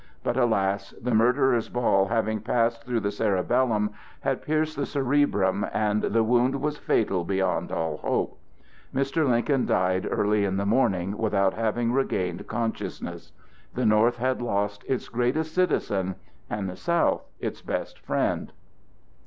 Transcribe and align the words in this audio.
But 0.23 0.35
alas! 0.35 0.95
the 0.99 1.13
murderer's 1.13 1.69
ball 1.69 2.07
having 2.07 2.41
passed 2.41 2.83
through 2.83 3.01
the 3.01 3.11
cerebellum 3.11 3.91
had 4.21 4.41
pierced 4.41 4.75
the 4.75 4.87
cerebrum, 4.87 5.63
and 5.71 6.01
the 6.01 6.23
wound 6.23 6.59
was 6.59 6.79
fatal 6.79 7.23
beyond 7.23 7.71
all 7.71 7.97
hope. 7.97 8.39
Mr. 8.91 9.29
Lincoln 9.29 9.67
died 9.67 10.07
early 10.09 10.43
in 10.43 10.57
the 10.57 10.65
morning 10.65 11.15
without 11.19 11.53
having 11.53 11.91
regained 11.91 12.47
consciousness. 12.47 13.31
The 13.75 13.85
North 13.85 14.17
had 14.17 14.41
lost 14.41 14.83
its 14.87 15.07
greatest 15.07 15.53
citizen 15.53 16.15
and 16.49 16.67
the 16.67 16.75
South 16.77 17.23
its 17.39 17.61
best 17.61 17.99
friend. 17.99 18.51